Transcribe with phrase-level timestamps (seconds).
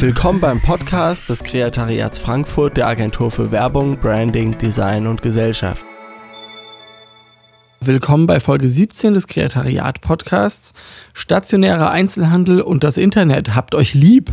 [0.00, 5.84] Willkommen beim Podcast des Kreatariats Frankfurt der Agentur für Werbung, Branding, Design und Gesellschaft.
[7.80, 10.72] Willkommen bei Folge 17 des Kreatariat Podcasts.
[11.12, 13.54] Stationärer Einzelhandel und das Internet.
[13.54, 14.30] Habt euch lieb.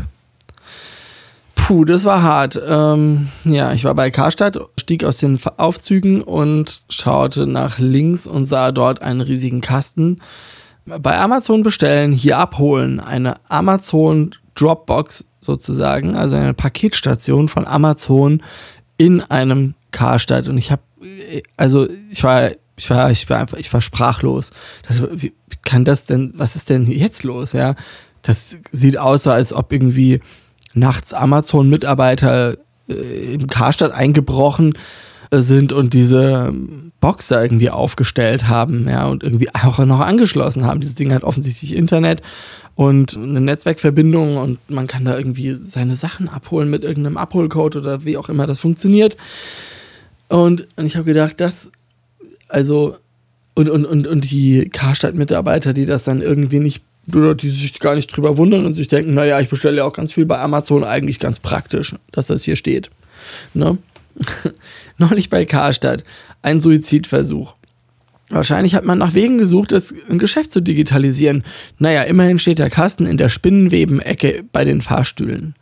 [1.55, 2.57] Puh, das war hart.
[2.65, 8.45] Ähm, ja, ich war bei Karstadt, stieg aus den Aufzügen und schaute nach links und
[8.45, 10.21] sah dort einen riesigen Kasten.
[10.85, 13.01] Bei Amazon bestellen, hier abholen.
[13.01, 18.43] Eine Amazon Dropbox sozusagen, also eine Paketstation von Amazon
[18.97, 20.47] in einem Karstadt.
[20.47, 20.83] Und ich habe,
[21.55, 24.51] also ich war, ich war, ich war einfach, ich war sprachlos.
[25.13, 27.53] Wie kann das denn, was ist denn jetzt los?
[27.53, 27.73] Ja,
[28.21, 30.19] das sieht aus, als ob irgendwie
[30.73, 32.57] nachts Amazon-Mitarbeiter
[32.87, 34.77] äh, im Karstadt eingebrochen äh,
[35.31, 36.53] sind und diese
[36.99, 40.79] Box da irgendwie aufgestellt haben, ja, und irgendwie auch noch angeschlossen haben.
[40.79, 42.21] Dieses Ding hat offensichtlich Internet
[42.75, 48.05] und eine Netzwerkverbindung und man kann da irgendwie seine Sachen abholen mit irgendeinem Abholcode oder
[48.05, 49.17] wie auch immer das funktioniert.
[50.29, 51.71] Und, und ich habe gedacht, das,
[52.47, 52.97] also,
[53.55, 57.95] und, und, und, und die Karstadt-Mitarbeiter, die das dann irgendwie nicht, oder die sich gar
[57.95, 60.83] nicht drüber wundern und sich denken, naja, ich bestelle ja auch ganz viel bei Amazon,
[60.83, 62.91] eigentlich ganz praktisch, dass das hier steht.
[63.53, 63.77] Ne?
[64.97, 66.03] Neulich bei Karstadt,
[66.41, 67.53] ein Suizidversuch.
[68.29, 71.43] Wahrscheinlich hat man nach Wegen gesucht, das Geschäft zu digitalisieren.
[71.79, 75.55] Naja, immerhin steht der Kasten in der Spinnenweben-Ecke bei den Fahrstühlen.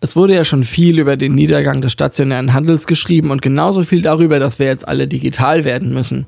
[0.00, 4.02] Es wurde ja schon viel über den Niedergang des stationären Handels geschrieben und genauso viel
[4.02, 6.26] darüber, dass wir jetzt alle digital werden müssen.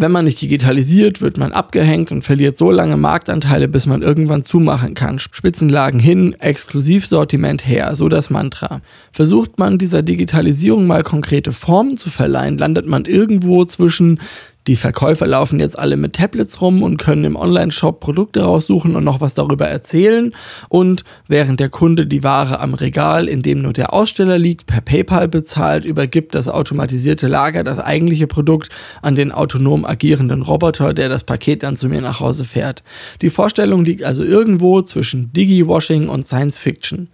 [0.00, 4.42] Wenn man nicht digitalisiert, wird man abgehängt und verliert so lange Marktanteile, bis man irgendwann
[4.42, 5.18] zumachen kann.
[5.18, 8.80] Spitzenlagen hin, Exklusivsortiment her, so das Mantra.
[9.10, 14.20] Versucht man dieser Digitalisierung mal konkrete Formen zu verleihen, landet man irgendwo zwischen
[14.68, 19.02] die Verkäufer laufen jetzt alle mit Tablets rum und können im Online-Shop Produkte raussuchen und
[19.02, 20.34] noch was darüber erzählen.
[20.68, 24.82] Und während der Kunde die Ware am Regal, in dem nur der Aussteller liegt, per
[24.82, 28.68] PayPal bezahlt, übergibt das automatisierte Lager das eigentliche Produkt
[29.00, 32.82] an den autonom agierenden Roboter, der das Paket dann zu mir nach Hause fährt.
[33.22, 37.08] Die Vorstellung liegt also irgendwo zwischen Digi-Washing und Science Fiction.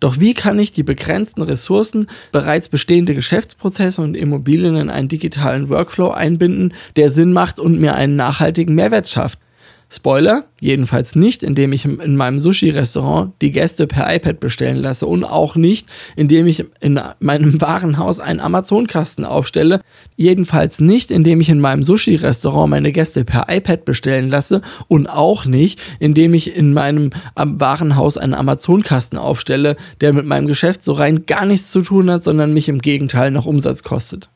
[0.00, 5.68] Doch wie kann ich die begrenzten Ressourcen, bereits bestehende Geschäftsprozesse und Immobilien in einen digitalen
[5.68, 9.38] Workflow einbinden, der Sinn macht und mir einen nachhaltigen Mehrwert schafft?
[9.90, 15.24] Spoiler, jedenfalls nicht, indem ich in meinem Sushi-Restaurant die Gäste per iPad bestellen lasse und
[15.24, 19.80] auch nicht, indem ich in meinem Warenhaus einen Amazon-Kasten aufstelle.
[20.16, 25.46] Jedenfalls nicht, indem ich in meinem Sushi-Restaurant meine Gäste per iPad bestellen lasse und auch
[25.46, 31.24] nicht, indem ich in meinem Warenhaus einen Amazon-Kasten aufstelle, der mit meinem Geschäft so rein
[31.24, 34.28] gar nichts zu tun hat, sondern mich im Gegenteil noch Umsatz kostet.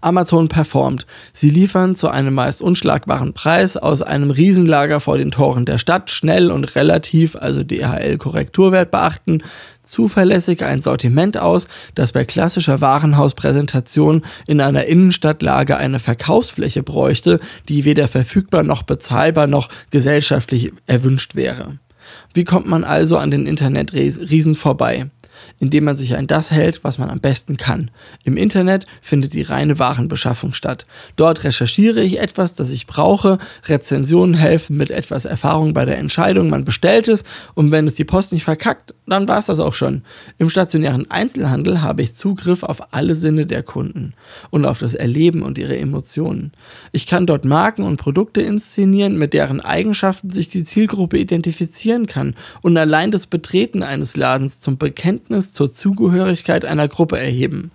[0.00, 1.06] Amazon performt.
[1.32, 6.10] Sie liefern zu einem meist unschlagbaren Preis aus einem Riesenlager vor den Toren der Stadt
[6.10, 9.42] schnell und relativ, also DHL-Korrekturwert beachten,
[9.82, 17.84] zuverlässig ein Sortiment aus, das bei klassischer Warenhauspräsentation in einer Innenstadtlage eine Verkaufsfläche bräuchte, die
[17.84, 21.78] weder verfügbar noch bezahlbar noch gesellschaftlich erwünscht wäre.
[22.32, 25.10] Wie kommt man also an den Internetriesen vorbei?
[25.58, 27.90] Indem man sich an das hält, was man am besten kann.
[28.24, 30.86] Im Internet findet die reine Warenbeschaffung statt.
[31.16, 36.50] Dort recherchiere ich etwas, das ich brauche, Rezensionen helfen mit etwas Erfahrung bei der Entscheidung,
[36.50, 37.24] man bestellt es
[37.54, 40.02] und wenn es die Post nicht verkackt, dann war es das auch schon.
[40.38, 44.14] Im stationären Einzelhandel habe ich Zugriff auf alle Sinne der Kunden
[44.50, 46.52] und auf das Erleben und ihre Emotionen.
[46.92, 52.34] Ich kann dort Marken und Produkte inszenieren, mit deren Eigenschaften sich die Zielgruppe identifizieren kann
[52.62, 57.70] und allein das Betreten eines Ladens zum Bekenntnis zur Zugehörigkeit einer Gruppe erheben.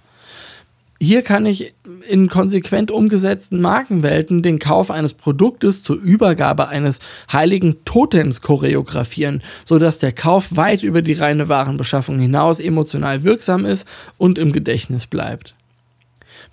[1.01, 1.73] Hier kann ich
[2.09, 6.99] in konsequent umgesetzten Markenwelten den Kauf eines Produktes zur Übergabe eines
[7.31, 13.87] heiligen Totems choreografieren, sodass der Kauf weit über die reine Warenbeschaffung hinaus emotional wirksam ist
[14.17, 15.55] und im Gedächtnis bleibt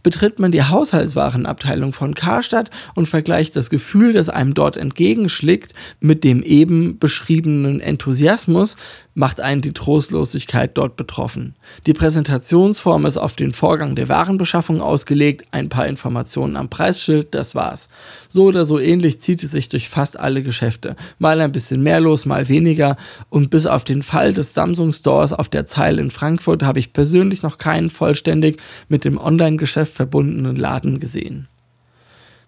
[0.06, 6.22] betritt man die Haushaltswarenabteilung von Karstadt und vergleicht das Gefühl, das einem dort entgegenschlägt, mit
[6.22, 8.76] dem eben beschriebenen Enthusiasmus,
[9.14, 11.56] macht einen die Trostlosigkeit dort betroffen.
[11.86, 17.54] Die Präsentationsform ist auf den Vorgang der Warenbeschaffung ausgelegt, ein paar Informationen am Preisschild, das
[17.54, 17.88] war's.
[18.28, 20.94] So oder so ähnlich zieht es sich durch fast alle Geschäfte.
[21.18, 22.97] Mal ein bisschen mehr los, mal weniger
[23.30, 26.92] und bis auf den Fall des Samsung Stores auf der Zeile in Frankfurt habe ich
[26.92, 31.48] persönlich noch keinen vollständig mit dem Online-Geschäft verbundenen Laden gesehen.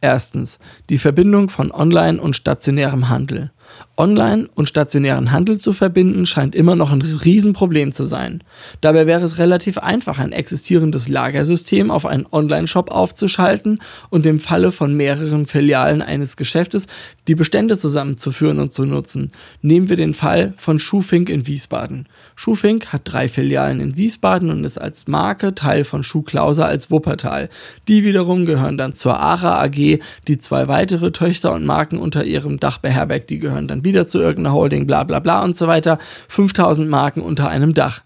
[0.00, 0.61] Erstens
[0.91, 3.50] die Verbindung von Online und stationärem Handel.
[3.99, 8.44] Online- und stationären Handel zu verbinden scheint immer noch ein Riesenproblem zu sein.
[8.81, 14.70] Dabei wäre es relativ einfach, ein existierendes Lagersystem auf einen Online-Shop aufzuschalten und im Falle
[14.70, 16.87] von mehreren Filialen eines Geschäftes
[17.26, 19.32] die Bestände zusammenzuführen und zu nutzen.
[19.62, 22.06] Nehmen wir den Fall von Schuhfink in Wiesbaden.
[22.37, 27.49] Schuhfink hat drei Filialen in Wiesbaden und ist als Marke Teil von Schuhklauser als Wuppertal.
[27.88, 29.99] Die wiederum gehören dann zur ARA AG,
[30.29, 33.29] die zwei weitere Töchter und Marken unter ihrem Dach beherbergt.
[33.31, 35.99] Die gehören dann wieder zu irgendeiner Holding, bla bla bla und so weiter.
[36.28, 38.02] 5000 Marken unter einem Dach.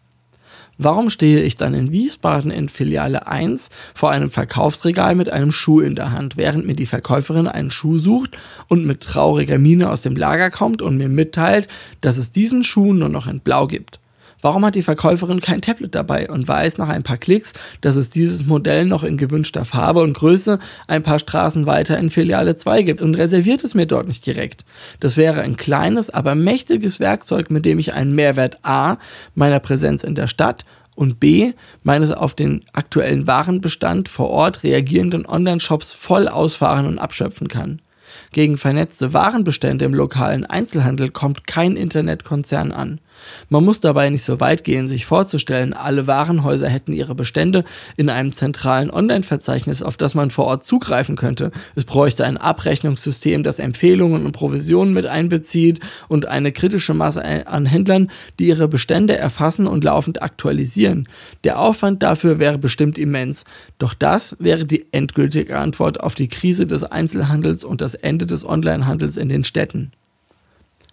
[0.78, 5.80] Warum stehe ich dann in Wiesbaden in Filiale 1 vor einem Verkaufsregal mit einem Schuh
[5.80, 8.38] in der Hand, während mir die Verkäuferin einen Schuh sucht
[8.68, 11.68] und mit trauriger Miene aus dem Lager kommt und mir mitteilt,
[12.00, 14.00] dass es diesen Schuh nur noch in Blau gibt?
[14.42, 18.10] Warum hat die Verkäuferin kein Tablet dabei und weiß nach ein paar Klicks, dass es
[18.10, 20.58] dieses Modell noch in gewünschter Farbe und Größe
[20.88, 24.64] ein paar Straßen weiter in Filiale 2 gibt und reserviert es mir dort nicht direkt?
[24.98, 28.98] Das wäre ein kleines, aber mächtiges Werkzeug, mit dem ich einen Mehrwert A
[29.36, 30.64] meiner Präsenz in der Stadt
[30.96, 31.52] und B,
[31.84, 37.80] meines auf den aktuellen Warenbestand vor Ort reagierenden Online-Shops voll ausfahren und abschöpfen kann.
[38.30, 43.00] Gegen vernetzte Warenbestände im lokalen Einzelhandel kommt kein Internetkonzern an.
[43.48, 47.64] Man muss dabei nicht so weit gehen, sich vorzustellen, alle Warenhäuser hätten ihre Bestände
[47.96, 51.50] in einem zentralen Online-Verzeichnis, auf das man vor Ort zugreifen könnte.
[51.74, 57.66] Es bräuchte ein Abrechnungssystem, das Empfehlungen und Provisionen mit einbezieht und eine kritische Masse an
[57.66, 61.08] Händlern, die ihre Bestände erfassen und laufend aktualisieren.
[61.44, 63.44] Der Aufwand dafür wäre bestimmt immens.
[63.78, 68.44] Doch das wäre die endgültige Antwort auf die Krise des Einzelhandels und das Ende des
[68.44, 69.90] Onlinehandels in den Städten.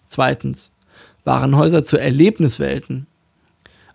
[0.07, 0.71] Zweitens.
[1.25, 3.07] Warenhäuser zu Erlebniswelten.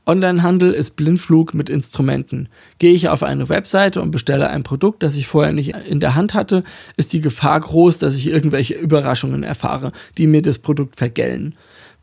[0.04, 2.50] Onlinehandel ist Blindflug mit Instrumenten.
[2.78, 6.14] Gehe ich auf eine Webseite und bestelle ein Produkt, das ich vorher nicht in der
[6.14, 6.64] Hand hatte,
[6.98, 11.54] ist die Gefahr groß, dass ich irgendwelche Überraschungen erfahre, die mir das Produkt vergällen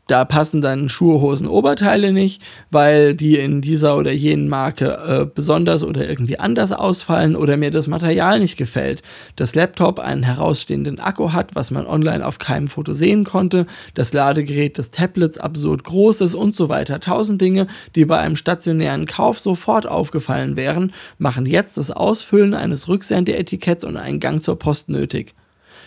[0.08, 5.26] da passen dann Schuhe, Hosen, Oberteile nicht, weil die in dieser oder jenen Marke äh,
[5.32, 9.02] besonders oder irgendwie anders ausfallen oder mir das Material nicht gefällt.
[9.36, 14.12] Das Laptop einen herausstehenden Akku hat, was man online auf keinem Foto sehen konnte, das
[14.12, 16.98] Ladegerät des Tablets absurd groß ist und so weiter.
[16.98, 22.88] Tausend Dinge, die bei einem stationären Kauf sofort aufgefallen wären, machen jetzt das Ausfüllen eines
[22.88, 25.34] Rücksendeetiketts und einen Gang zur Post nötig.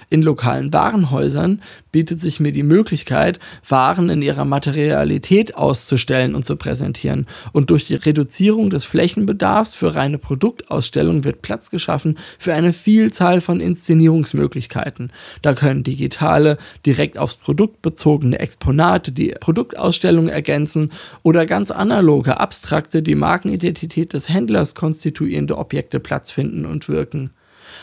[0.10, 1.62] In lokalen Warenhäusern
[1.92, 7.26] bietet sich mir die Möglichkeit, Waren in ihrer Materialität auszustellen und zu präsentieren.
[7.54, 13.42] Und durch die Reduzierung des Flächenbedarfs für reine Produktausstellungen wird Platz geschaffen für eine Vielzahl
[13.42, 15.12] von Inszenierungsmöglichkeiten.
[15.42, 20.92] Da können digitale, direkt aufs Produkt bezogene Exponate die Produktausstellung ergänzen
[21.24, 27.32] oder ganz analoge, abstrakte, die Markenidentität des Händlers konstituierende Objekte Platz finden und wirken.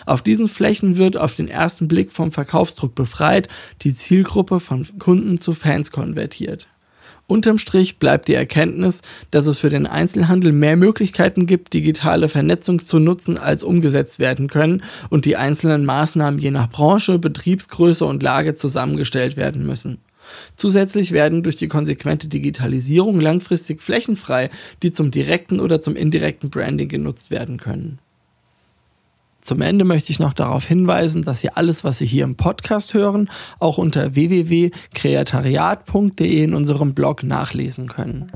[0.06, 3.48] Auf diesen Flächen wird auf den ersten Blick vom Verkaufsdruck befreit,
[3.82, 6.68] die Zielgruppe von Kunden zu Fans konvertiert.
[7.28, 9.00] Unterm Strich bleibt die Erkenntnis,
[9.30, 14.48] dass es für den Einzelhandel mehr Möglichkeiten gibt, digitale Vernetzung zu nutzen, als umgesetzt werden
[14.48, 19.98] können und die einzelnen Maßnahmen je nach Branche, Betriebsgröße und Lage zusammengestellt werden müssen.
[20.56, 24.50] Zusätzlich werden durch die konsequente Digitalisierung langfristig Flächen frei,
[24.82, 27.98] die zum direkten oder zum indirekten Branding genutzt werden können.
[29.42, 32.94] Zum Ende möchte ich noch darauf hinweisen, dass Sie alles, was Sie hier im Podcast
[32.94, 33.28] hören,
[33.58, 38.30] auch unter www.kreatariat.de in unserem Blog nachlesen können.